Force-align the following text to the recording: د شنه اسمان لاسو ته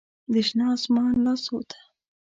د 0.31 0.33
شنه 0.47 0.65
اسمان 0.75 1.11
لاسو 1.25 1.57
ته 1.69 1.77